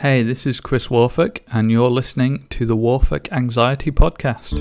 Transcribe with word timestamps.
Hey, 0.00 0.22
this 0.22 0.44
is 0.44 0.60
Chris 0.60 0.90
Worfolk, 0.90 1.40
and 1.50 1.70
you're 1.72 1.88
listening 1.88 2.46
to 2.50 2.66
the 2.66 2.76
Worfolk 2.76 3.32
Anxiety 3.32 3.90
Podcast. 3.90 4.58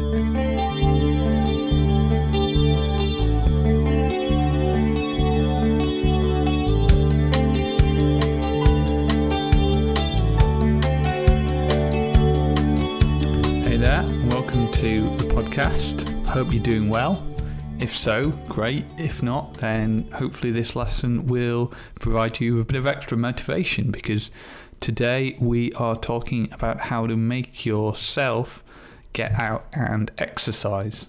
Hey 13.66 13.76
there, 13.76 14.06
welcome 14.30 14.72
to 14.72 15.18
the 15.18 15.26
podcast. 15.34 16.26
Hope 16.28 16.54
you're 16.54 16.64
doing 16.64 16.88
well. 16.88 17.22
If 17.78 17.96
so, 17.96 18.30
great. 18.48 18.86
If 18.98 19.22
not, 19.22 19.56
then 19.56 20.10
hopefully 20.14 20.54
this 20.54 20.78
lesson 20.78 21.28
will 21.28 21.74
provide 22.00 22.40
you 22.40 22.54
with 22.54 22.62
a 22.62 22.66
bit 22.66 22.78
of 22.78 22.88
extra 22.88 23.18
motivation 23.18 23.92
because 23.92 24.32
today 24.86 25.36
we 25.40 25.72
are 25.74 25.96
talking 25.96 26.48
about 26.52 26.80
how 26.80 27.08
to 27.08 27.16
make 27.16 27.66
yourself 27.66 28.64
get 29.14 29.32
out 29.32 29.66
and 29.74 30.12
exercise. 30.20 31.08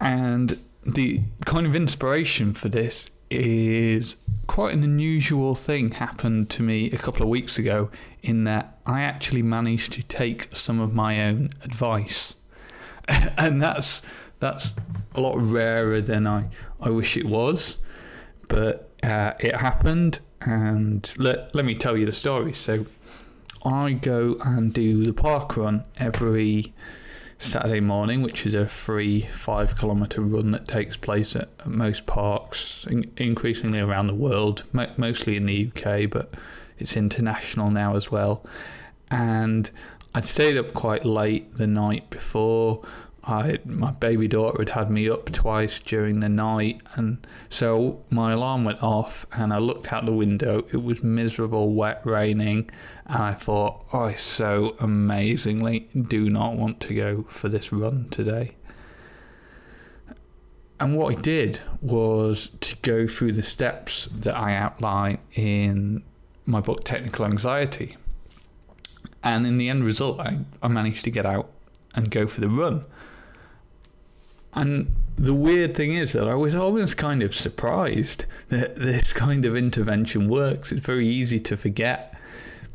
And 0.00 0.58
the 0.82 1.20
kind 1.44 1.68
of 1.68 1.76
inspiration 1.76 2.52
for 2.52 2.68
this 2.68 3.10
is 3.30 4.16
quite 4.48 4.74
an 4.74 4.82
unusual 4.82 5.54
thing 5.54 5.92
happened 5.92 6.50
to 6.50 6.64
me 6.64 6.90
a 6.90 6.98
couple 6.98 7.22
of 7.22 7.28
weeks 7.28 7.60
ago 7.60 7.90
in 8.24 8.42
that 8.42 8.76
I 8.86 9.02
actually 9.02 9.42
managed 9.42 9.92
to 9.92 10.02
take 10.02 10.48
some 10.52 10.80
of 10.80 10.92
my 10.92 11.22
own 11.22 11.50
advice. 11.62 12.34
and 13.38 13.62
that's 13.62 14.02
that's 14.40 14.72
a 15.14 15.20
lot 15.20 15.36
rarer 15.40 16.02
than 16.02 16.26
I, 16.26 16.48
I 16.80 16.90
wish 16.90 17.16
it 17.16 17.24
was. 17.24 17.76
But 18.48 18.90
uh, 19.04 19.34
it 19.38 19.54
happened, 19.54 20.18
and 20.46 21.12
let, 21.18 21.54
let 21.54 21.64
me 21.64 21.74
tell 21.74 21.96
you 21.96 22.06
the 22.06 22.12
story. 22.12 22.52
So, 22.52 22.86
I 23.64 23.92
go 23.92 24.36
and 24.44 24.72
do 24.72 25.04
the 25.04 25.12
park 25.12 25.56
run 25.56 25.84
every 25.96 26.72
Saturday 27.38 27.80
morning, 27.80 28.22
which 28.22 28.46
is 28.46 28.54
a 28.54 28.68
free 28.68 29.22
five 29.32 29.76
kilometre 29.76 30.20
run 30.20 30.52
that 30.52 30.66
takes 30.66 30.96
place 30.96 31.34
at, 31.36 31.48
at 31.60 31.66
most 31.66 32.06
parks, 32.06 32.86
in, 32.88 33.10
increasingly 33.16 33.80
around 33.80 34.06
the 34.06 34.14
world, 34.14 34.64
mo- 34.72 34.92
mostly 34.96 35.36
in 35.36 35.46
the 35.46 35.70
UK, 35.74 36.10
but 36.10 36.34
it's 36.78 36.96
international 36.96 37.70
now 37.70 37.96
as 37.96 38.10
well. 38.10 38.44
And 39.10 39.70
I'd 40.14 40.24
stayed 40.24 40.56
up 40.56 40.72
quite 40.72 41.04
late 41.04 41.56
the 41.56 41.66
night 41.66 42.10
before. 42.10 42.84
I 43.24 43.58
my 43.64 43.92
baby 43.92 44.26
daughter 44.26 44.58
had 44.58 44.70
had 44.70 44.90
me 44.90 45.08
up 45.08 45.30
twice 45.30 45.78
during 45.78 46.20
the 46.20 46.28
night, 46.28 46.80
and 46.94 47.24
so 47.48 48.02
my 48.10 48.32
alarm 48.32 48.64
went 48.64 48.82
off, 48.82 49.26
and 49.32 49.52
I 49.52 49.58
looked 49.58 49.92
out 49.92 50.06
the 50.06 50.12
window. 50.12 50.66
It 50.72 50.82
was 50.82 51.02
miserable, 51.04 51.72
wet, 51.72 52.04
raining, 52.04 52.70
and 53.06 53.22
I 53.22 53.34
thought, 53.34 53.86
oh, 53.92 54.04
I 54.04 54.14
so 54.14 54.76
amazingly 54.80 55.88
do 56.08 56.28
not 56.28 56.56
want 56.56 56.80
to 56.80 56.94
go 56.94 57.24
for 57.28 57.48
this 57.48 57.72
run 57.72 58.08
today. 58.10 58.56
And 60.80 60.96
what 60.96 61.16
I 61.16 61.20
did 61.20 61.60
was 61.80 62.48
to 62.60 62.74
go 62.82 63.06
through 63.06 63.34
the 63.34 63.42
steps 63.44 64.06
that 64.06 64.36
I 64.36 64.56
outline 64.56 65.18
in 65.34 66.02
my 66.44 66.60
book, 66.60 66.82
Technical 66.82 67.24
Anxiety. 67.24 67.96
And 69.22 69.46
in 69.46 69.58
the 69.58 69.68
end 69.68 69.84
result, 69.84 70.18
I, 70.18 70.38
I 70.60 70.66
managed 70.66 71.04
to 71.04 71.10
get 71.12 71.24
out 71.24 71.50
and 71.94 72.10
go 72.10 72.26
for 72.26 72.40
the 72.40 72.48
run. 72.48 72.84
And 74.54 74.94
the 75.16 75.34
weird 75.34 75.74
thing 75.74 75.94
is 75.94 76.12
that 76.12 76.28
I 76.28 76.34
was 76.34 76.54
always 76.54 76.94
kind 76.94 77.22
of 77.22 77.34
surprised 77.34 78.26
that 78.48 78.76
this 78.76 79.12
kind 79.12 79.44
of 79.44 79.56
intervention 79.56 80.28
works. 80.28 80.72
It's 80.72 80.84
very 80.84 81.08
easy 81.08 81.40
to 81.40 81.56
forget 81.56 82.14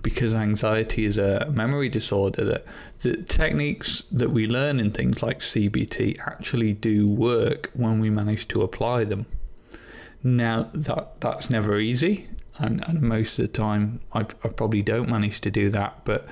because 0.01 0.33
anxiety 0.33 1.05
is 1.05 1.17
a 1.17 1.49
memory 1.51 1.89
disorder 1.89 2.43
that 2.45 2.65
the 2.99 3.17
techniques 3.23 4.03
that 4.11 4.29
we 4.29 4.47
learn 4.47 4.79
in 4.79 4.91
things 4.91 5.21
like 5.21 5.39
CBT 5.39 6.19
actually 6.25 6.73
do 6.73 7.07
work 7.07 7.71
when 7.73 7.99
we 7.99 8.09
manage 8.09 8.47
to 8.49 8.61
apply 8.61 9.03
them. 9.03 9.25
Now 10.23 10.69
that 10.73 11.19
that's 11.19 11.49
never 11.49 11.77
easy, 11.77 12.29
and, 12.57 12.83
and 12.87 13.01
most 13.01 13.37
of 13.37 13.47
the 13.47 13.51
time 13.51 13.99
I, 14.13 14.21
I 14.21 14.49
probably 14.49 14.81
don't 14.81 15.09
manage 15.09 15.41
to 15.41 15.51
do 15.51 15.69
that, 15.71 16.01
but 16.05 16.27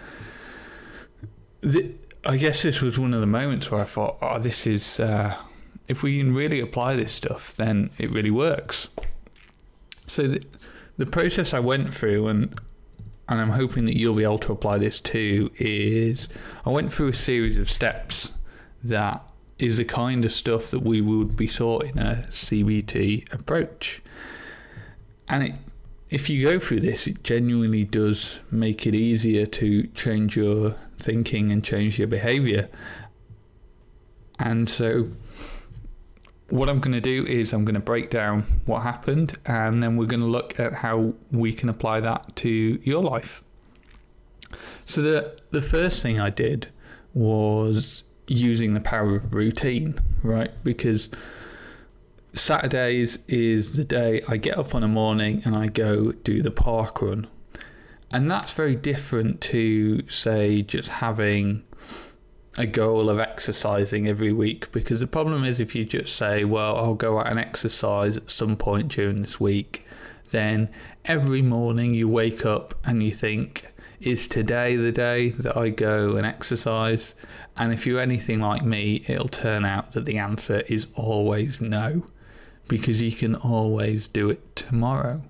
the, 1.62 1.94
I 2.26 2.38
guess 2.38 2.64
this 2.64 2.82
was 2.82 2.98
one 2.98 3.14
of 3.14 3.22
the 3.22 3.28
moments 3.28 3.70
where 3.70 3.82
I 3.82 3.86
thought, 3.86 4.18
oh, 4.22 4.40
this 4.40 4.66
is, 4.66 5.00
uh, 5.00 5.36
if 5.88 6.02
we 6.02 6.18
can 6.18 6.34
really 6.34 6.60
apply 6.60 6.96
this 6.96 7.12
stuff, 7.12 7.54
then 7.54 7.92
it 8.00 8.10
really 8.10 8.32
works. 8.32 8.90
So 10.08 10.28
the, 10.28 10.44
the 10.98 11.06
process 11.06 11.54
I 11.54 11.60
went 11.60 11.94
through, 11.94 12.28
and 12.28 12.60
and 13.28 13.42
I'm 13.42 13.50
hoping 13.50 13.86
that 13.86 13.98
you'll 13.98 14.16
be 14.16 14.24
able 14.24 14.38
to 14.40 14.52
apply 14.52 14.78
this 14.78 15.00
too, 15.00 15.52
is 15.58 16.30
I 16.66 16.70
went 16.70 16.94
through 16.94 17.10
a 17.10 17.14
series 17.14 17.58
of 17.58 17.72
steps 17.72 18.34
that 18.84 19.28
is 19.58 19.78
the 19.78 19.86
kind 19.86 20.26
of 20.26 20.32
stuff 20.32 20.68
that 20.68 20.82
we 20.82 21.02
would 21.02 21.36
be 21.36 21.48
taught 21.48 21.86
in 21.86 21.98
a 21.98 22.28
CBT 22.30 23.34
approach. 23.34 24.02
And 25.28 25.44
it 25.44 25.56
if 26.10 26.30
you 26.30 26.44
go 26.46 26.60
through 26.60 26.82
this, 26.82 27.08
it 27.08 27.24
genuinely 27.24 27.84
does 27.84 28.40
make 28.52 28.86
it 28.86 28.94
easier 28.94 29.46
to 29.46 29.88
change 29.88 30.38
your 30.38 30.76
thinking 30.98 31.52
and 31.52 31.64
change 31.64 31.98
your 31.98 32.08
behavior. 32.08 32.70
And 34.38 34.70
so, 34.70 35.10
what 36.50 36.70
I'm 36.70 36.80
going 36.80 36.94
to 36.94 37.02
do 37.02 37.26
is 37.26 37.54
I'm 37.54 37.66
going 37.66 37.76
to 37.76 37.80
break 37.80 38.10
down 38.10 38.44
what 38.66 38.84
happened, 38.84 39.38
and 39.46 39.82
then 39.82 39.98
we're 39.98 40.06
going 40.06 40.20
to 40.20 40.28
look 40.28 40.60
at 40.60 40.74
how 40.74 41.14
we 41.32 41.54
can 41.54 41.70
apply 41.70 42.02
that 42.02 42.36
to 42.38 42.50
your 42.84 43.02
life. 43.02 43.44
So, 44.86 45.02
the, 45.02 45.40
the 45.52 45.62
first 45.62 46.04
thing 46.04 46.20
I 46.20 46.30
did 46.30 46.68
was 47.14 48.04
using 48.28 48.74
the 48.74 48.80
power 48.80 49.16
of 49.16 49.34
routine, 49.34 50.00
right? 50.22 50.52
Because 50.64 51.10
Saturdays 52.36 53.18
is 53.30 53.78
the 53.78 53.86
day 53.86 54.22
I 54.28 54.36
get 54.36 54.58
up 54.58 54.76
on 54.76 54.84
a 54.84 54.90
morning 54.90 55.42
and 55.46 55.56
I 55.56 55.68
go 55.68 56.12
do 56.12 56.42
the 56.42 56.52
park 56.52 57.02
run. 57.02 57.28
And 58.12 58.30
that's 58.30 58.52
very 58.52 58.76
different 58.76 59.40
to, 59.42 60.08
say, 60.10 60.62
just 60.62 60.90
having 60.90 61.64
a 62.58 62.66
goal 62.66 63.10
of 63.10 63.20
exercising 63.20 64.08
every 64.08 64.34
week. 64.34 64.72
Because 64.74 65.00
the 65.00 65.08
problem 65.08 65.46
is, 65.46 65.60
if 65.60 65.74
you 65.76 65.86
just 65.86 66.16
say, 66.16 66.44
well, 66.44 66.78
I'll 66.78 66.94
go 66.94 67.20
out 67.20 67.30
and 67.30 67.40
exercise 67.40 68.18
at 68.18 68.30
some 68.30 68.58
point 68.58 68.90
during 68.90 69.22
this 69.22 69.40
week, 69.40 69.86
then 70.32 70.70
every 71.06 71.42
morning 71.42 71.94
you 71.94 72.10
wake 72.10 72.46
up 72.46 72.76
and 72.84 73.02
you 73.02 73.12
think, 73.12 73.66
is 74.02 74.28
today 74.28 74.76
the 74.76 74.92
day 74.92 75.30
that 75.30 75.56
I 75.56 75.70
go 75.70 76.18
and 76.18 76.26
exercise? 76.26 77.16
And 77.56 77.72
if 77.72 77.86
you're 77.86 78.02
anything 78.02 78.42
like 78.42 78.64
me, 78.64 79.04
it'll 79.08 79.30
turn 79.30 79.64
out 79.64 79.92
that 79.92 80.04
the 80.04 80.18
answer 80.18 80.64
is 80.68 80.88
always 80.96 81.62
no 81.62 82.04
because 82.68 83.02
you 83.02 83.12
can 83.12 83.36
always 83.36 84.08
do 84.08 84.30
it 84.30 84.56
tomorrow. 84.56 85.22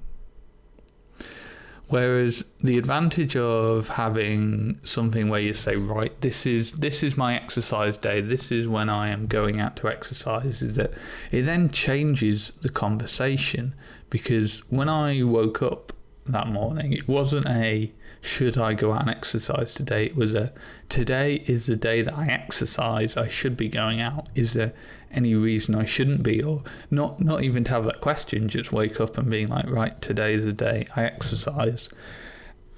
Whereas 1.87 2.43
the 2.63 2.79
advantage 2.79 3.35
of 3.35 3.89
having 3.89 4.79
something 4.83 5.29
where 5.29 5.39
you 5.39 5.53
say, 5.53 5.75
right, 5.75 6.19
this 6.21 6.47
is 6.47 6.73
this 6.73 7.03
is 7.03 7.15
my 7.15 7.35
exercise 7.35 7.95
day, 7.95 8.21
this 8.21 8.51
is 8.51 8.67
when 8.67 8.89
I 8.89 9.09
am 9.09 9.27
going 9.27 9.59
out 9.59 9.75
to 9.77 9.87
exercise, 9.87 10.63
is 10.63 10.77
that 10.77 10.93
it 11.31 11.43
then 11.43 11.69
changes 11.69 12.51
the 12.61 12.69
conversation 12.69 13.75
because 14.09 14.59
when 14.71 14.89
I 14.89 15.21
woke 15.21 15.61
up 15.61 15.93
that 16.27 16.47
morning, 16.47 16.93
it 16.93 17.07
wasn't 17.07 17.45
a 17.47 17.91
should 18.21 18.57
I 18.57 18.73
go 18.73 18.91
out 18.91 19.01
and 19.01 19.09
exercise 19.09 19.73
today? 19.73 20.05
It 20.05 20.15
was 20.15 20.33
a 20.33 20.51
today 20.89 21.43
is 21.45 21.67
the 21.67 21.75
day 21.75 22.01
that 22.01 22.17
I 22.17 22.27
exercise. 22.27 23.15
I 23.15 23.27
should 23.27 23.55
be 23.55 23.67
going 23.67 24.01
out. 24.01 24.29
Is 24.33 24.53
there 24.53 24.73
any 25.11 25.35
reason 25.35 25.75
I 25.75 25.85
shouldn't 25.85 26.23
be? 26.23 26.41
Or 26.41 26.63
not 26.89 27.19
not 27.19 27.43
even 27.43 27.63
to 27.65 27.71
have 27.71 27.85
that 27.85 28.01
question, 28.01 28.49
just 28.49 28.71
wake 28.71 28.99
up 28.99 29.17
and 29.17 29.29
being 29.29 29.47
like, 29.47 29.69
right, 29.69 30.01
today 30.01 30.33
is 30.33 30.45
the 30.45 30.53
day 30.53 30.87
I 30.95 31.03
exercise. 31.03 31.89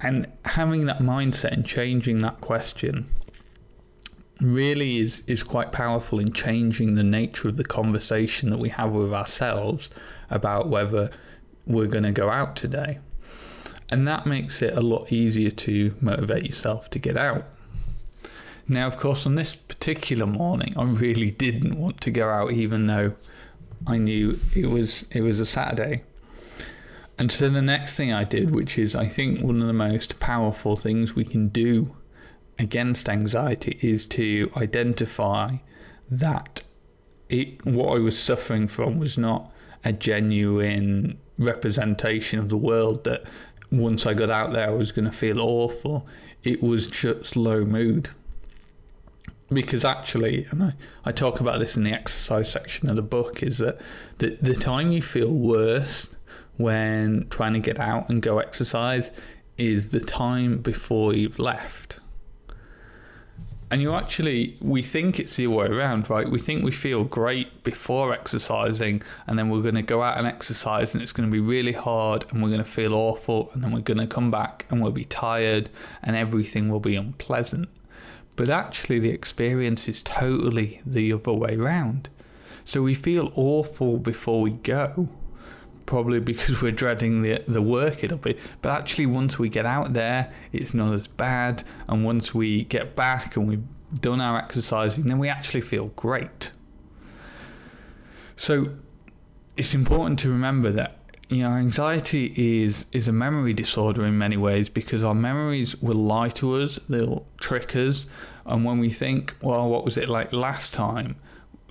And 0.00 0.26
having 0.44 0.84
that 0.84 0.98
mindset 0.98 1.52
and 1.52 1.64
changing 1.64 2.18
that 2.18 2.40
question 2.40 3.06
really 4.40 4.98
is, 4.98 5.24
is 5.26 5.42
quite 5.42 5.72
powerful 5.72 6.20
in 6.20 6.32
changing 6.32 6.94
the 6.94 7.02
nature 7.02 7.48
of 7.48 7.56
the 7.56 7.64
conversation 7.64 8.50
that 8.50 8.58
we 8.58 8.68
have 8.68 8.92
with 8.92 9.12
ourselves 9.12 9.90
about 10.30 10.68
whether 10.68 11.10
we're 11.66 11.86
going 11.86 12.04
to 12.04 12.12
go 12.12 12.30
out 12.30 12.54
today. 12.54 12.98
And 13.90 14.06
that 14.06 14.26
makes 14.26 14.60
it 14.62 14.74
a 14.74 14.80
lot 14.80 15.12
easier 15.12 15.50
to 15.50 15.94
motivate 16.00 16.44
yourself 16.44 16.90
to 16.90 16.98
get 16.98 17.16
out. 17.16 17.44
Now, 18.68 18.86
of 18.86 18.98
course, 18.98 19.24
on 19.24 19.34
this 19.34 19.56
particular 19.56 20.26
morning, 20.26 20.74
I 20.76 20.84
really 20.84 21.30
didn't 21.30 21.78
want 21.78 22.02
to 22.02 22.10
go 22.10 22.28
out, 22.28 22.52
even 22.52 22.86
though 22.86 23.14
I 23.86 23.96
knew 23.96 24.38
it 24.54 24.66
was 24.66 25.06
it 25.10 25.22
was 25.22 25.40
a 25.40 25.46
Saturday. 25.46 26.02
And 27.18 27.32
so 27.32 27.48
the 27.48 27.62
next 27.62 27.96
thing 27.96 28.12
I 28.12 28.24
did, 28.24 28.54
which 28.54 28.78
is 28.78 28.94
I 28.94 29.06
think 29.06 29.40
one 29.40 29.60
of 29.62 29.66
the 29.66 29.72
most 29.72 30.20
powerful 30.20 30.76
things 30.76 31.14
we 31.14 31.24
can 31.24 31.48
do 31.48 31.96
against 32.58 33.08
anxiety, 33.08 33.78
is 33.80 34.04
to 34.06 34.52
identify 34.56 35.56
that 36.10 36.62
it, 37.28 37.64
what 37.64 37.96
I 37.96 37.98
was 37.98 38.18
suffering 38.18 38.68
from 38.68 38.98
was 38.98 39.18
not 39.18 39.50
a 39.84 39.92
genuine 39.92 41.18
representation 41.38 42.38
of 42.38 42.48
the 42.48 42.56
world 42.56 43.04
that 43.04 43.24
once 43.70 44.06
I 44.06 44.14
got 44.14 44.30
out 44.30 44.52
there, 44.52 44.68
I 44.68 44.72
was 44.72 44.92
going 44.92 45.04
to 45.04 45.12
feel 45.12 45.40
awful. 45.40 46.06
It 46.42 46.62
was 46.62 46.86
just 46.86 47.36
low 47.36 47.64
mood. 47.64 48.10
Because 49.50 49.84
actually, 49.84 50.46
and 50.50 50.62
I, 50.62 50.74
I 51.06 51.12
talk 51.12 51.40
about 51.40 51.58
this 51.58 51.76
in 51.76 51.84
the 51.84 51.92
exercise 51.92 52.50
section 52.50 52.88
of 52.88 52.96
the 52.96 53.02
book, 53.02 53.42
is 53.42 53.58
that 53.58 53.80
the, 54.18 54.36
the 54.42 54.54
time 54.54 54.92
you 54.92 55.00
feel 55.00 55.32
worse 55.32 56.08
when 56.58 57.26
trying 57.30 57.54
to 57.54 57.60
get 57.60 57.78
out 57.78 58.08
and 58.10 58.20
go 58.20 58.38
exercise 58.38 59.10
is 59.56 59.88
the 59.88 60.00
time 60.00 60.58
before 60.58 61.14
you've 61.14 61.38
left. 61.38 61.98
And 63.70 63.82
you 63.82 63.92
actually, 63.92 64.56
we 64.62 64.80
think 64.80 65.20
it's 65.20 65.36
the 65.36 65.46
other 65.46 65.54
way 65.54 65.66
around, 65.66 66.08
right? 66.08 66.26
We 66.28 66.38
think 66.38 66.64
we 66.64 66.72
feel 66.72 67.04
great 67.04 67.64
before 67.64 68.14
exercising, 68.14 69.02
and 69.26 69.38
then 69.38 69.50
we're 69.50 69.60
going 69.60 69.74
to 69.74 69.82
go 69.82 70.02
out 70.02 70.16
and 70.16 70.26
exercise, 70.26 70.94
and 70.94 71.02
it's 71.02 71.12
going 71.12 71.28
to 71.28 71.32
be 71.32 71.40
really 71.40 71.72
hard, 71.72 72.24
and 72.30 72.42
we're 72.42 72.48
going 72.48 72.64
to 72.64 72.70
feel 72.70 72.94
awful, 72.94 73.50
and 73.52 73.62
then 73.62 73.70
we're 73.72 73.80
going 73.80 73.98
to 73.98 74.06
come 74.06 74.30
back 74.30 74.64
and 74.70 74.80
we'll 74.80 74.90
be 74.90 75.04
tired, 75.04 75.68
and 76.02 76.16
everything 76.16 76.70
will 76.70 76.80
be 76.80 76.96
unpleasant. 76.96 77.68
But 78.36 78.48
actually, 78.48 79.00
the 79.00 79.10
experience 79.10 79.86
is 79.86 80.02
totally 80.02 80.80
the 80.86 81.12
other 81.12 81.32
way 81.32 81.56
around. 81.56 82.08
So 82.64 82.82
we 82.82 82.94
feel 82.94 83.32
awful 83.34 83.98
before 83.98 84.40
we 84.40 84.52
go, 84.52 85.08
probably 85.88 86.20
because 86.32 86.60
we're 86.60 86.70
dreading 86.70 87.22
the 87.22 87.42
the 87.48 87.62
work 87.62 88.04
it'll 88.04 88.18
be. 88.18 88.36
But 88.62 88.70
actually, 88.70 89.06
once 89.06 89.38
we 89.38 89.48
get 89.48 89.66
out 89.66 89.94
there, 89.94 90.32
it's 90.52 90.74
not 90.74 90.92
as 90.92 91.08
bad. 91.08 91.64
And 91.88 92.04
once 92.04 92.34
we 92.34 92.64
get 92.64 92.94
back 92.94 93.36
and 93.36 93.48
we've 93.48 93.64
done 94.00 94.20
our 94.20 94.38
exercising, 94.38 95.04
then 95.04 95.18
we 95.18 95.28
actually 95.28 95.62
feel 95.62 95.86
great. 95.96 96.52
So 98.36 98.74
it's 99.56 99.74
important 99.74 100.18
to 100.20 100.30
remember 100.30 100.70
that 100.72 100.98
you 101.30 101.42
know 101.42 101.50
anxiety 101.50 102.32
is 102.36 102.84
is 102.92 103.08
a 103.08 103.12
memory 103.12 103.54
disorder 103.54 104.04
in 104.04 104.16
many 104.16 104.36
ways 104.36 104.68
because 104.68 105.02
our 105.02 105.14
memories 105.14 105.80
will 105.80 106.02
lie 106.14 106.28
to 106.40 106.60
us, 106.60 106.78
they'll 106.88 107.24
trick 107.38 107.74
us, 107.74 108.06
and 108.44 108.64
when 108.64 108.78
we 108.78 108.90
think, 108.90 109.34
well, 109.40 109.68
what 109.68 109.84
was 109.84 109.96
it 109.96 110.08
like 110.08 110.32
last 110.32 110.74
time? 110.74 111.16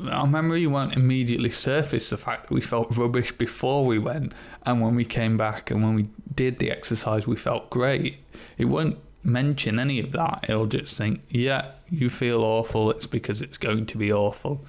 Our 0.09 0.27
memory 0.27 0.67
won't 0.67 0.94
immediately 0.94 1.49
surface 1.49 2.09
the 2.09 2.17
fact 2.17 2.47
that 2.47 2.53
we 2.53 2.61
felt 2.61 2.95
rubbish 2.95 3.31
before 3.31 3.85
we 3.85 3.97
went, 3.97 4.33
and 4.65 4.81
when 4.81 4.95
we 4.95 5.05
came 5.05 5.38
back 5.38 5.71
and 5.71 5.83
when 5.83 5.95
we 5.95 6.07
did 6.35 6.59
the 6.59 6.71
exercise, 6.71 7.25
we 7.25 7.35
felt 7.35 7.69
great. 7.69 8.17
It 8.57 8.65
won't 8.65 8.97
mention 9.23 9.79
any 9.79 9.99
of 9.99 10.11
that. 10.13 10.45
It'll 10.47 10.67
just 10.67 10.97
think, 10.97 11.21
yeah, 11.29 11.71
you 11.89 12.09
feel 12.09 12.44
awful, 12.44 12.91
it's 12.91 13.07
because 13.07 13.41
it's 13.41 13.57
going 13.57 13.85
to 13.88 13.97
be 13.97 14.11
awful. 14.11 14.63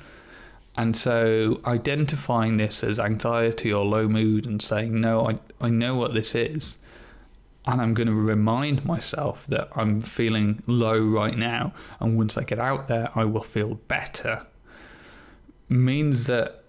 And 0.76 0.96
so 0.96 1.60
identifying 1.64 2.56
this 2.56 2.84
as 2.84 3.00
anxiety 3.00 3.72
or 3.72 3.84
low 3.84 4.08
mood 4.08 4.46
and 4.46 4.62
saying, 4.62 5.00
no, 5.00 5.28
I, 5.28 5.38
I 5.60 5.70
know 5.70 5.96
what 5.96 6.14
this 6.14 6.34
is. 6.34 6.78
And 7.66 7.82
I'm 7.82 7.94
going 7.94 8.06
to 8.06 8.14
remind 8.14 8.84
myself 8.84 9.46
that 9.48 9.68
I'm 9.74 10.00
feeling 10.00 10.62
low 10.66 11.00
right 11.00 11.36
now. 11.36 11.74
And 12.00 12.16
once 12.16 12.38
I 12.38 12.44
get 12.44 12.58
out 12.60 12.86
there, 12.86 13.10
I 13.14 13.24
will 13.24 13.42
feel 13.42 13.74
better 13.88 14.46
means 15.68 16.26
that 16.26 16.64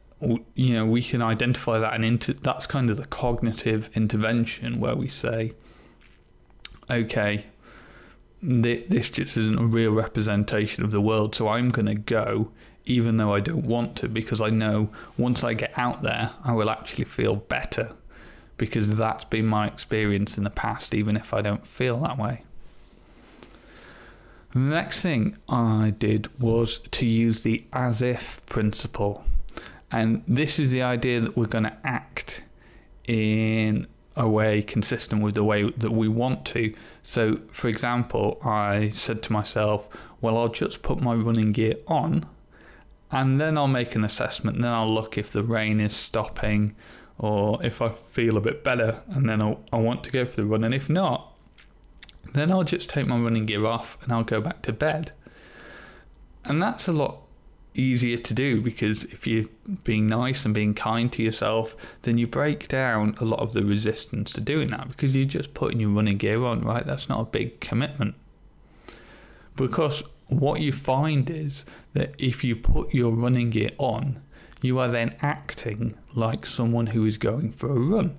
you 0.56 0.74
know 0.74 0.86
we 0.86 1.02
can 1.02 1.22
identify 1.22 1.80
that 1.80 1.94
and 1.94 2.04
into 2.04 2.34
that's 2.34 2.68
kind 2.68 2.90
of 2.90 2.98
the 2.98 3.06
cognitive 3.06 3.90
intervention 3.96 4.80
where 4.80 4.96
we 4.96 5.08
say 5.08 5.54
okay 6.92 7.46
this 8.42 9.10
just 9.10 9.38
isn't 9.38 9.58
a 9.58 9.66
real 9.66 9.92
representation 9.92 10.84
of 10.84 10.92
the 10.92 11.00
world 11.00 11.34
so 11.34 11.48
i'm 11.48 11.70
going 11.70 11.86
to 11.86 11.96
go 11.96 12.52
even 12.86 13.18
though 13.18 13.34
i 13.34 13.40
don't 13.40 13.66
want 13.66 13.96
to 13.96 14.10
because 14.10 14.42
i 14.42 14.50
know 14.50 14.90
once 15.18 15.44
i 15.44 15.54
get 15.54 15.72
out 15.78 16.02
there 16.04 16.32
i 16.44 16.52
will 16.52 16.70
actually 16.70 17.06
feel 17.06 17.36
better 17.36 17.94
because 18.58 18.98
that's 18.98 19.24
been 19.26 19.46
my 19.46 19.68
experience 19.68 20.38
in 20.38 20.44
the 20.44 20.50
past 20.50 20.94
even 20.94 21.16
if 21.16 21.34
i 21.34 21.42
don't 21.42 21.66
feel 21.66 22.00
that 22.02 22.18
way 22.18 22.44
the 24.52 24.60
next 24.60 25.02
thing 25.02 25.38
I 25.48 25.94
did 25.98 26.28
was 26.42 26.80
to 26.92 27.06
use 27.06 27.44
the 27.44 27.64
as 27.72 28.02
if 28.02 28.44
principle. 28.48 29.24
And 29.92 30.24
this 30.28 30.60
is 30.60 30.72
the 30.72 30.82
idea 30.82 31.20
that 31.22 31.38
we're 31.38 31.46
going 31.46 31.66
to 31.66 31.78
act 31.84 32.44
in 33.08 33.88
a 34.16 34.28
way 34.28 34.62
consistent 34.62 35.22
with 35.22 35.36
the 35.36 35.44
way 35.44 35.70
that 35.70 35.92
we 35.92 36.08
want 36.08 36.46
to. 36.46 36.74
So, 37.04 37.40
for 37.52 37.68
example, 37.68 38.40
I 38.44 38.90
said 38.90 39.24
to 39.24 39.34
myself, 39.34 39.88
well, 40.22 40.38
I'll 40.38 40.50
just 40.50 40.82
put 40.82 41.00
my 41.00 41.14
running 41.14 41.52
gear 41.52 41.76
on 41.88 42.26
and 43.12 43.40
then 43.40 43.58
I'll 43.58 43.68
make 43.68 43.96
an 43.96 44.04
assessment. 44.04 44.62
Then 44.62 44.72
I'll 44.72 44.94
look 44.94 45.18
if 45.18 45.32
the 45.32 45.44
rain 45.44 45.80
is 45.80 45.96
stopping 45.96 46.76
or 47.18 47.64
if 47.66 47.82
I 47.82 47.90
feel 47.90 48.38
a 48.38 48.42
bit 48.42 48.64
better. 48.64 49.02
And 49.08 49.28
then 49.28 49.42
I'll, 49.42 49.62
I 49.74 49.78
want 49.78 50.04
to 50.06 50.12
go 50.12 50.26
for 50.26 50.36
the 50.36 50.46
run. 50.46 50.64
And 50.64 50.74
if 50.74 50.90
not, 50.90 51.29
then 52.34 52.52
I'll 52.52 52.64
just 52.64 52.90
take 52.90 53.08
my 53.08 53.18
running 53.18 53.46
gear 53.46 53.66
off 53.66 53.98
and 54.04 54.12
I'll 54.12 54.24
go 54.24 54.42
back 54.42 54.62
to 54.64 54.74
bed. 54.74 55.12
And 56.46 56.62
that's 56.62 56.88
a 56.88 56.94
lot 56.94 57.22
easier 57.76 58.18
to 58.18 58.34
do 58.34 58.62
because 58.62 59.06
if 59.06 59.26
you're 59.26 59.46
being 59.84 60.08
nice 60.08 60.46
and 60.46 60.54
being 60.54 60.74
kind 60.74 61.12
to 61.14 61.24
yourself, 61.24 61.76
then 62.02 62.18
you 62.18 62.28
break 62.28 62.68
down 62.68 63.16
a 63.20 63.26
lot 63.26 63.40
of 63.40 63.54
the 63.54 63.64
resistance 63.64 64.32
to 64.34 64.42
doing 64.42 64.68
that 64.70 64.88
because 64.90 65.16
you're 65.16 65.26
just 65.26 65.54
putting 65.54 65.80
your 65.80 65.90
running 65.90 66.18
gear 66.18 66.44
on, 66.44 66.62
right? 66.62 66.86
That's 66.86 67.10
not 67.10 67.22
a 67.22 67.26
big 67.26 67.60
commitment. 67.60 68.16
Because 69.56 70.04
what 70.28 70.62
you 70.62 70.72
find 70.72 71.30
is 71.30 71.66
that 71.94 72.14
if 72.18 72.44
you 72.44 72.56
put 72.56 72.94
your 72.94 73.12
running 73.12 73.50
gear 73.50 73.72
on, 73.78 74.22
you 74.62 74.80
are 74.80 74.88
then 74.88 75.16
acting 75.22 75.94
like 76.14 76.46
someone 76.46 76.88
who 76.88 77.06
is 77.06 77.18
going 77.18 77.52
for 77.52 77.70
a 77.70 77.80
run. 77.80 78.18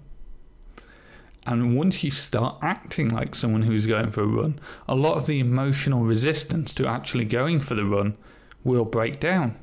And 1.46 1.76
once 1.76 2.04
you 2.04 2.10
start 2.10 2.56
acting 2.62 3.08
like 3.08 3.34
someone 3.34 3.62
who's 3.62 3.86
going 3.86 4.10
for 4.10 4.22
a 4.22 4.26
run, 4.26 4.58
a 4.86 4.94
lot 4.94 5.16
of 5.16 5.26
the 5.26 5.40
emotional 5.40 6.02
resistance 6.02 6.74
to 6.74 6.86
actually 6.86 7.24
going 7.24 7.60
for 7.60 7.74
the 7.74 7.84
run 7.84 8.16
will 8.62 8.84
break 8.84 9.20
down. 9.20 9.56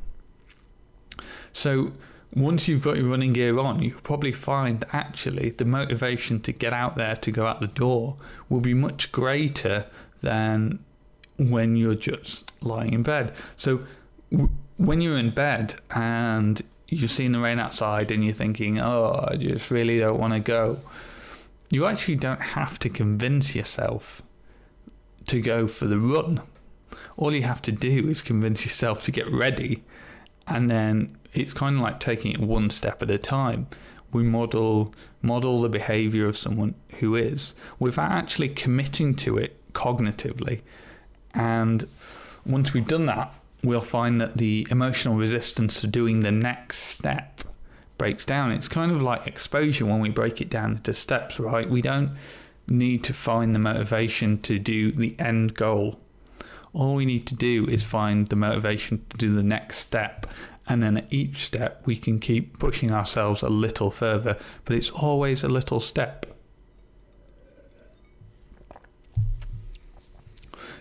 So, 1.54 1.94
once 2.36 2.68
you've 2.68 2.82
got 2.82 2.98
your 2.98 3.08
running 3.08 3.34
gear 3.34 3.58
on, 3.58 3.82
you'll 3.82 4.02
probably 4.02 4.32
find 4.32 4.84
actually 4.92 5.52
the 5.52 5.66
motivation 5.66 6.40
to 6.42 6.52
get 6.52 6.74
out 6.74 6.96
there 6.96 7.16
to 7.16 7.32
go 7.32 7.46
out 7.46 7.62
the 7.62 7.68
door 7.68 8.18
will 8.50 8.60
be 8.60 8.74
much 8.74 9.12
greater 9.12 9.86
than 10.22 10.80
when 11.38 11.76
you're 11.76 11.96
just 11.96 12.52
lying 12.62 12.94
in 12.94 13.04
bed. 13.04 13.34
So, 13.56 13.82
w- 14.32 14.50
when 14.78 15.02
you're 15.02 15.18
in 15.18 15.32
bed 15.32 15.76
and 15.92 16.62
you've 16.88 17.12
seen 17.12 17.32
the 17.32 17.40
rain 17.40 17.60
outside 17.60 18.12
and 18.12 18.24
you're 18.24 18.34
thinking, 18.34 18.80
oh, 18.80 19.28
I 19.30 19.36
just 19.36 19.72
really 19.72 20.00
don't 20.00 20.20
want 20.20 20.34
to 20.34 20.40
go 20.40 20.80
you 21.70 21.86
actually 21.86 22.16
don't 22.16 22.42
have 22.42 22.80
to 22.80 22.90
convince 22.90 23.56
yourself 23.56 24.22
to 25.28 25.42
go 25.42 25.68
for 25.68 25.86
the 25.86 26.00
run. 26.00 26.42
All 27.18 27.34
you 27.34 27.44
have 27.44 27.62
to 27.64 27.72
do 27.72 28.10
is 28.10 28.22
convince 28.22 28.66
yourself 28.66 29.04
to 29.04 29.12
get 29.12 29.30
ready, 29.32 29.84
and 30.48 30.70
then 30.70 31.18
it's 31.34 31.54
kind 31.54 31.76
of 31.76 31.82
like 31.82 32.00
taking 32.00 32.32
it 32.32 32.40
one 32.40 32.70
step 32.70 33.04
at 33.04 33.12
a 33.12 33.18
time. 33.18 33.68
We 34.14 34.24
model 34.24 34.94
model 35.22 35.62
the 35.62 35.70
behavior 35.70 36.28
of 36.28 36.38
someone 36.38 36.76
who 37.00 37.16
is 37.16 37.54
without 37.80 38.12
actually 38.12 38.50
committing 38.50 39.14
to 39.16 39.38
it 39.38 39.62
cognitively. 39.74 40.62
And 41.34 41.86
once 42.46 42.74
we've 42.74 42.88
done 42.88 43.08
that, 43.08 43.34
we'll 43.64 43.82
find 43.82 44.22
that 44.22 44.38
the 44.38 44.66
emotional 44.72 45.16
resistance 45.16 45.82
to 45.82 45.88
doing 45.88 46.22
the 46.22 46.32
next 46.32 46.80
step 46.80 47.42
breaks 47.98 48.26
down. 48.26 48.52
It's 48.52 48.68
kind 48.68 48.92
of 48.92 49.02
like 49.02 49.28
exposure 49.28 49.86
when 49.86 50.00
we 50.00 50.10
break 50.10 50.42
it 50.42 50.50
down 50.50 50.74
into 50.74 50.94
steps, 50.94 51.40
right? 51.40 51.70
We 51.70 51.82
don't 51.82 52.12
need 52.68 53.04
to 53.06 53.14
find 53.14 53.56
the 53.56 53.60
motivation 53.60 54.42
to 54.42 54.60
do 54.60 54.92
the 54.92 55.16
end 55.20 55.56
goal. 55.56 56.00
All 56.74 56.96
we 56.96 57.06
need 57.06 57.26
to 57.28 57.36
do 57.36 57.66
is 57.66 57.84
find 57.84 58.28
the 58.28 58.36
motivation 58.36 59.06
to 59.10 59.18
do 59.18 59.34
the 59.34 59.44
next 59.44 59.80
step. 59.80 60.28
And 60.68 60.84
then 60.84 60.98
at 60.98 61.12
each 61.12 61.46
step, 61.46 61.82
we 61.86 61.96
can 61.96 62.20
keep 62.20 62.60
pushing 62.60 62.92
ourselves 62.92 63.42
a 63.42 63.50
little 63.50 63.90
further, 63.90 64.38
but 64.66 64.76
it's 64.76 64.90
always 64.90 65.44
a 65.44 65.48
little 65.48 65.80
step. 65.80 66.26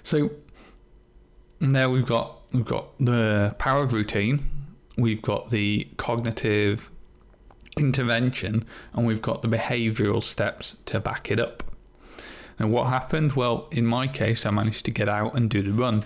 So 0.03 0.31
now 1.61 1.91
we've 1.91 2.07
got 2.07 2.43
we've 2.53 2.65
got 2.65 2.97
the 2.99 3.55
power 3.59 3.83
of 3.83 3.93
routine, 3.93 4.41
we've 4.97 5.23
got 5.23 5.51
the 5.51 5.89
cognitive 5.97 6.91
intervention 7.79 8.65
and 8.95 9.07
we've 9.07 9.21
got 9.21 9.43
the 9.43 9.49
behavioural 9.49 10.23
steps 10.23 10.77
to 10.87 10.99
back 10.99 11.31
it 11.31 11.39
up. 11.39 11.63
Now, 12.59 12.69
what 12.69 12.87
happened? 12.87 13.35
Well, 13.35 13.69
in 13.71 13.87
my 13.87 14.07
case, 14.07 14.47
I 14.47 14.51
managed 14.51 14.87
to 14.87 14.91
get 14.91 15.11
out 15.11 15.35
and 15.35 15.51
do 15.51 15.61
the 15.61 15.73
run. 15.73 16.05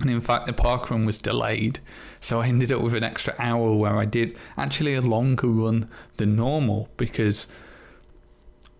And 0.00 0.08
in 0.08 0.22
fact, 0.22 0.46
the 0.46 0.54
park 0.54 0.90
run 0.90 1.04
was 1.04 1.18
delayed, 1.18 1.80
so 2.20 2.40
I 2.40 2.46
ended 2.46 2.72
up 2.72 2.80
with 2.80 2.94
an 2.94 3.04
extra 3.04 3.34
hour 3.38 3.74
where 3.74 3.96
I 3.98 4.06
did 4.06 4.34
actually 4.56 4.94
a 4.94 5.02
longer 5.02 5.48
run 5.48 5.90
than 6.16 6.36
normal 6.36 6.88
because 6.96 7.48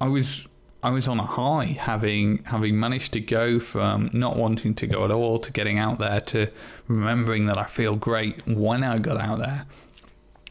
I 0.01 0.09
was 0.09 0.47
I 0.81 0.91
was 0.91 1.09
on 1.09 1.19
a 1.19 1.27
high, 1.27 1.77
having 1.79 2.45
having 2.45 2.79
managed 2.79 3.13
to 3.15 3.21
go 3.21 3.59
from 3.59 4.11
not 4.13 4.37
wanting 4.37 4.75
to 4.77 4.87
go 4.87 5.05
at 5.05 5.11
all 5.11 5.41
to 5.41 5.53
getting 5.53 5.77
out 5.77 5.99
there 5.99 6.21
to 6.21 6.51
remembering 6.87 7.47
that 7.47 7.59
I 7.59 7.65
feel 7.65 7.97
great 7.97 8.47
when 8.47 8.85
I 8.85 8.99
got 8.99 9.17
out 9.21 9.41
there 9.41 9.67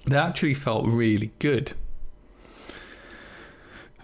that 0.08 0.26
actually 0.26 0.54
felt 0.54 0.86
really 0.86 1.32
good. 1.40 1.74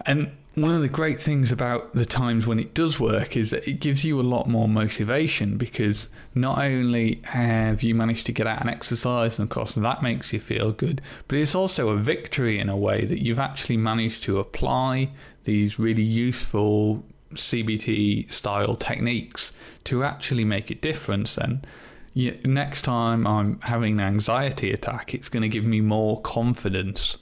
And 0.06 0.32
one 0.54 0.70
of 0.70 0.82
the 0.82 0.88
great 0.88 1.20
things 1.20 1.50
about 1.50 1.94
the 1.94 2.04
times 2.04 2.46
when 2.46 2.60
it 2.60 2.74
does 2.74 3.00
work 3.00 3.36
is 3.36 3.50
that 3.50 3.66
it 3.66 3.80
gives 3.80 4.04
you 4.04 4.20
a 4.20 4.22
lot 4.22 4.48
more 4.48 4.68
motivation 4.68 5.56
because 5.56 6.08
not 6.34 6.58
only 6.58 7.20
have 7.24 7.82
you 7.82 7.94
managed 7.94 8.26
to 8.26 8.32
get 8.32 8.46
out 8.46 8.60
and 8.60 8.70
exercise, 8.70 9.38
and 9.38 9.44
of 9.44 9.50
course 9.50 9.74
that 9.74 10.02
makes 10.02 10.32
you 10.32 10.38
feel 10.38 10.70
good, 10.70 11.00
but 11.26 11.38
it's 11.38 11.56
also 11.56 11.88
a 11.88 11.96
victory 11.96 12.60
in 12.60 12.68
a 12.68 12.76
way 12.76 13.04
that 13.04 13.20
you've 13.20 13.38
actually 13.40 13.76
managed 13.76 14.22
to 14.24 14.38
apply 14.38 15.10
these 15.42 15.78
really 15.78 16.02
useful 16.02 17.04
CBT 17.34 18.30
style 18.30 18.76
techniques 18.76 19.52
to 19.84 20.04
actually 20.04 20.44
make 20.44 20.70
a 20.70 20.74
difference. 20.74 21.36
And 21.36 21.66
you, 22.14 22.38
next 22.44 22.82
time 22.82 23.26
I'm 23.26 23.60
having 23.62 24.00
an 24.00 24.06
anxiety 24.06 24.72
attack, 24.72 25.12
it's 25.12 25.28
going 25.28 25.42
to 25.42 25.48
give 25.48 25.64
me 25.64 25.80
more 25.80 26.20
confidence 26.20 27.18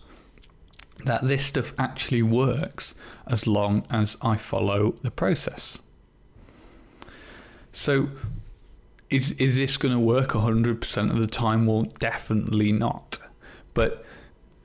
that 1.05 1.27
this 1.27 1.47
stuff 1.47 1.73
actually 1.79 2.23
works 2.23 2.95
as 3.27 3.47
long 3.47 3.85
as 3.91 4.17
I 4.21 4.37
follow 4.37 4.95
the 5.03 5.11
process. 5.11 5.79
So, 7.73 8.11
is 9.09 9.33
is 9.33 9.57
this 9.57 9.77
going 9.79 9.95
to 9.95 10.01
work 10.01 10.31
100% 10.31 11.11
of 11.11 11.19
the 11.19 11.27
time? 11.27 11.67
Well, 11.67 11.85
definitely 11.99 12.71
not. 12.71 13.19
But 13.75 14.05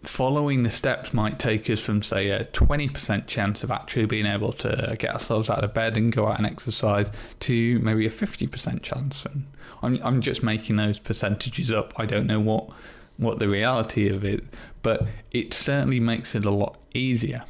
following 0.07 0.63
the 0.63 0.71
steps 0.71 1.13
might 1.13 1.37
take 1.37 1.69
us 1.69 1.79
from, 1.79 2.01
say, 2.01 2.29
a 2.29 2.45
20% 2.45 3.27
chance 3.27 3.63
of 3.63 3.71
actually 3.71 4.05
being 4.05 4.25
able 4.25 4.53
to 4.53 4.95
get 4.97 5.13
ourselves 5.13 5.49
out 5.49 5.63
of 5.63 5.73
bed 5.73 5.97
and 5.97 6.11
go 6.11 6.27
out 6.27 6.37
and 6.37 6.47
exercise 6.47 7.11
to 7.41 7.79
maybe 7.79 8.07
a 8.07 8.09
50% 8.09 8.81
chance. 8.81 9.25
And 9.25 9.45
I'm, 9.81 9.99
I'm 10.03 10.21
just 10.21 10.43
making 10.43 10.77
those 10.77 10.97
percentages 10.97 11.71
up. 11.71 11.93
I 11.97 12.05
don't 12.05 12.27
know 12.27 12.39
what 12.39 12.69
what 13.17 13.39
the 13.39 13.49
reality 13.49 14.09
of 14.09 14.23
it, 14.23 14.43
but 14.83 15.07
it 15.31 15.51
certainly 15.51 15.99
makes 15.99 16.35
it 16.35 16.45
a 16.45 16.51
lot 16.51 16.77
easier. 16.93 17.43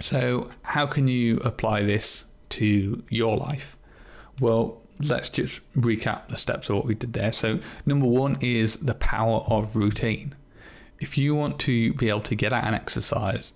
So, 0.00 0.50
how 0.62 0.86
can 0.86 1.08
you 1.08 1.36
apply 1.38 1.82
this 1.82 2.24
to 2.50 3.02
your 3.10 3.36
life? 3.36 3.76
Well, 4.40 4.80
let's 4.98 5.28
just 5.28 5.60
recap 5.74 6.28
the 6.28 6.38
steps 6.38 6.70
of 6.70 6.76
what 6.76 6.86
we 6.86 6.94
did 6.94 7.12
there. 7.12 7.32
So, 7.32 7.60
number 7.84 8.06
one 8.06 8.36
is 8.40 8.76
the 8.76 8.94
power 8.94 9.40
of 9.46 9.76
routine. 9.76 10.34
If 10.98 11.18
you 11.18 11.34
want 11.34 11.58
to 11.60 11.92
be 11.94 12.08
able 12.08 12.22
to 12.22 12.34
get 12.34 12.52
out 12.52 12.64
and 12.64 12.74
exercise, 12.74 13.52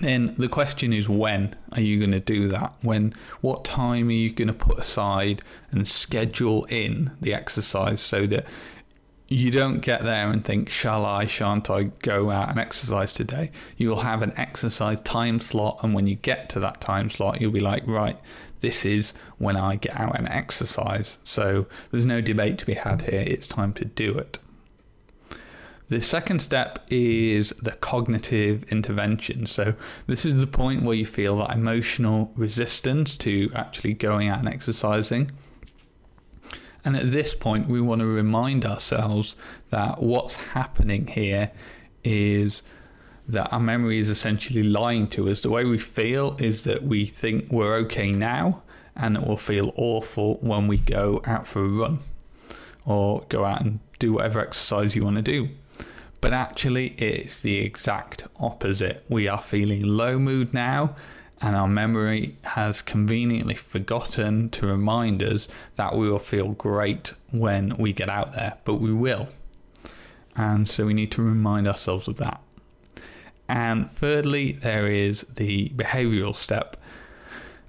then 0.00 0.34
the 0.34 0.48
question 0.48 0.92
is 0.92 1.08
when 1.08 1.54
are 1.72 1.80
you 1.80 1.98
going 1.98 2.12
to 2.12 2.20
do 2.20 2.48
that? 2.48 2.74
When, 2.82 3.14
what 3.40 3.64
time 3.64 4.08
are 4.08 4.12
you 4.12 4.32
going 4.32 4.48
to 4.48 4.54
put 4.54 4.78
aside 4.78 5.42
and 5.70 5.86
schedule 5.86 6.64
in 6.64 7.12
the 7.20 7.34
exercise 7.34 8.00
so 8.00 8.26
that 8.26 8.46
you 9.28 9.50
don't 9.50 9.80
get 9.80 10.02
there 10.02 10.30
and 10.30 10.44
think, 10.44 10.68
shall 10.68 11.06
I, 11.06 11.26
shan't 11.26 11.70
I 11.70 11.84
go 11.84 12.30
out 12.30 12.50
and 12.50 12.58
exercise 12.58 13.14
today? 13.14 13.50
You 13.76 13.88
will 13.88 14.00
have 14.00 14.22
an 14.22 14.32
exercise 14.36 15.00
time 15.00 15.40
slot, 15.40 15.80
and 15.82 15.94
when 15.94 16.06
you 16.06 16.16
get 16.16 16.48
to 16.50 16.60
that 16.60 16.80
time 16.80 17.08
slot, 17.08 17.40
you'll 17.40 17.52
be 17.52 17.60
like, 17.60 17.86
right, 17.86 18.18
this 18.60 18.84
is 18.84 19.14
when 19.38 19.56
I 19.56 19.76
get 19.76 19.98
out 19.98 20.18
and 20.18 20.28
exercise. 20.28 21.18
So 21.24 21.66
there's 21.90 22.06
no 22.06 22.20
debate 22.20 22.58
to 22.58 22.66
be 22.66 22.74
had 22.74 23.02
here, 23.02 23.24
it's 23.26 23.48
time 23.48 23.72
to 23.74 23.84
do 23.84 24.12
it. 24.12 24.38
The 25.92 26.00
second 26.00 26.38
step 26.38 26.78
is 26.90 27.52
the 27.60 27.72
cognitive 27.72 28.64
intervention. 28.72 29.44
So, 29.44 29.74
this 30.06 30.24
is 30.24 30.38
the 30.38 30.46
point 30.46 30.84
where 30.84 30.96
you 30.96 31.04
feel 31.04 31.36
that 31.36 31.54
emotional 31.54 32.32
resistance 32.34 33.14
to 33.18 33.52
actually 33.54 33.92
going 33.92 34.30
out 34.30 34.38
and 34.38 34.48
exercising. 34.48 35.32
And 36.82 36.96
at 36.96 37.12
this 37.12 37.34
point, 37.34 37.68
we 37.68 37.82
want 37.82 38.00
to 38.00 38.06
remind 38.06 38.64
ourselves 38.64 39.36
that 39.68 40.02
what's 40.02 40.36
happening 40.36 41.08
here 41.08 41.50
is 42.02 42.62
that 43.28 43.52
our 43.52 43.60
memory 43.60 43.98
is 43.98 44.08
essentially 44.08 44.62
lying 44.62 45.08
to 45.08 45.28
us. 45.28 45.42
The 45.42 45.50
way 45.50 45.66
we 45.66 45.78
feel 45.78 46.38
is 46.40 46.64
that 46.64 46.84
we 46.84 47.04
think 47.04 47.52
we're 47.52 47.74
okay 47.80 48.12
now 48.12 48.62
and 48.96 49.14
it 49.14 49.26
will 49.26 49.36
feel 49.36 49.74
awful 49.76 50.36
when 50.36 50.68
we 50.68 50.78
go 50.78 51.20
out 51.26 51.46
for 51.46 51.62
a 51.62 51.68
run 51.68 51.98
or 52.86 53.26
go 53.28 53.44
out 53.44 53.60
and 53.60 53.80
do 53.98 54.14
whatever 54.14 54.40
exercise 54.40 54.96
you 54.96 55.04
want 55.04 55.16
to 55.16 55.22
do. 55.22 55.50
But 56.22 56.32
actually, 56.32 56.94
it's 56.98 57.42
the 57.42 57.58
exact 57.58 58.28
opposite. 58.40 59.04
We 59.10 59.28
are 59.28 59.40
feeling 59.40 59.82
low 59.82 60.18
mood 60.18 60.54
now 60.54 60.96
and 61.42 61.56
our 61.56 61.66
memory 61.66 62.36
has 62.44 62.80
conveniently 62.80 63.56
forgotten 63.56 64.48
to 64.50 64.66
remind 64.66 65.22
us 65.22 65.48
that 65.74 65.96
we 65.96 66.08
will 66.08 66.20
feel 66.20 66.52
great 66.52 67.12
when 67.32 67.76
we 67.76 67.92
get 67.92 68.08
out 68.08 68.32
there, 68.32 68.54
but 68.64 68.76
we 68.76 68.92
will. 68.92 69.28
And 70.36 70.68
so 70.68 70.86
we 70.86 70.94
need 70.94 71.10
to 71.12 71.22
remind 71.22 71.66
ourselves 71.66 72.06
of 72.06 72.16
that. 72.18 72.40
And 73.48 73.90
thirdly, 73.90 74.52
there 74.52 74.86
is 74.86 75.26
the 75.34 75.70
behavioral 75.70 76.36
step. 76.36 76.76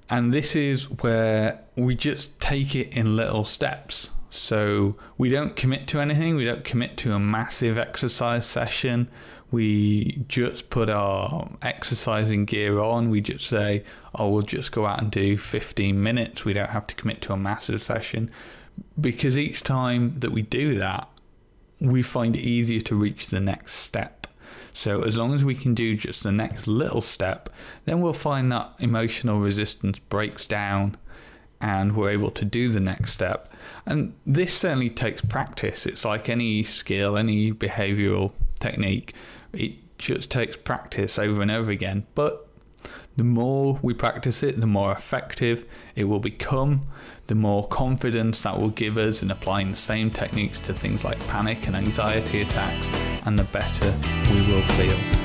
And 0.08 0.32
this 0.32 0.56
is 0.56 0.90
where 1.02 1.60
we 1.76 1.96
just 1.96 2.40
take 2.40 2.76
it 2.76 2.96
in 2.96 3.16
little 3.16 3.44
steps. 3.44 4.12
So 4.36 4.96
we 5.18 5.30
don't 5.30 5.56
commit 5.56 5.88
to 5.88 6.00
anything, 6.00 6.36
we 6.36 6.46
don't 6.46 6.64
commit 6.64 6.98
to 6.98 7.14
a 7.14 7.20
massive 7.20 7.78
exercise 7.78 8.46
session 8.46 9.10
we 9.54 10.26
just 10.28 10.72
put 10.72 10.90
our 10.90 11.48
exercising 11.62 12.46
gear 12.46 12.80
on. 12.80 13.12
We 13.12 13.22
just 13.22 13.46
say, 13.46 13.84
oh, 14.16 14.30
we'll 14.30 14.42
just 14.42 14.72
go 14.72 14.88
out 14.88 15.00
and 15.00 15.12
do 15.12 15.38
15 15.38 16.02
minutes. 16.02 16.44
We 16.44 16.54
don't 16.54 16.72
have 16.72 16.88
to 16.88 16.96
commit 16.96 17.22
to 17.22 17.34
a 17.34 17.38
massive 17.38 17.84
session 17.84 18.32
because 19.00 19.38
each 19.38 19.62
time 19.62 20.20
that 20.22 20.32
we 20.32 20.42
do 20.42 20.74
that, 20.80 21.08
we 21.80 22.02
find 22.02 22.36
it 22.36 22.40
easier 22.40 22.82
to 22.82 22.96
reach 22.96 23.28
the 23.28 23.40
next 23.40 23.74
step. 23.74 24.26
So, 24.74 25.04
as 25.04 25.20
long 25.20 25.36
as 25.36 25.46
we 25.46 25.54
can 25.54 25.76
do 25.76 25.96
just 25.96 26.24
the 26.24 26.32
next 26.32 26.66
little 26.66 27.02
step, 27.02 27.48
then 27.86 28.02
we'll 28.02 28.14
find 28.14 28.52
that 28.52 28.72
emotional 28.80 29.40
resistance 29.40 30.00
breaks 30.00 30.48
down 30.48 30.98
and 31.62 31.96
we're 31.96 32.10
able 32.10 32.32
to 32.32 32.44
do 32.44 32.70
the 32.70 32.80
next 32.80 33.14
step. 33.14 33.53
And 33.86 34.14
this 34.26 34.58
certainly 34.58 34.90
takes 34.90 35.22
practice. 35.22 35.86
It's 35.86 36.06
like 36.06 36.30
any 36.30 36.64
skill, 36.64 37.18
any 37.18 37.52
behavioral 37.52 38.32
technique. 38.60 39.14
It 39.52 39.98
just 39.98 40.32
takes 40.32 40.58
practice 40.58 41.20
over 41.20 41.42
and 41.42 41.52
over 41.52 41.72
again. 41.72 42.06
But 42.16 42.48
the 43.16 43.24
more 43.24 43.80
we 43.82 43.94
practice 43.94 44.42
it, 44.42 44.60
the 44.60 44.68
more 44.68 44.92
effective 44.92 45.66
it 45.96 46.06
will 46.06 46.20
become, 46.20 46.88
the 47.28 47.36
more 47.36 47.68
confidence 47.68 48.42
that 48.44 48.60
will 48.60 48.70
give 48.70 48.98
us 48.98 49.22
in 49.22 49.30
applying 49.30 49.72
the 49.72 49.78
same 49.78 50.10
techniques 50.10 50.60
to 50.62 50.74
things 50.74 51.04
like 51.04 51.20
panic 51.28 51.68
and 51.68 51.76
anxiety 51.76 52.42
attacks, 52.42 52.88
and 53.26 53.38
the 53.38 53.44
better 53.46 53.94
we 54.32 54.42
will 54.52 54.64
feel. 54.70 55.23